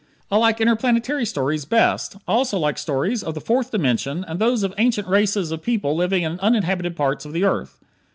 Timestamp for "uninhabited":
6.39-6.95